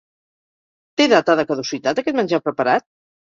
[1.01, 2.87] Té data de caducitat aquest menjar preparat?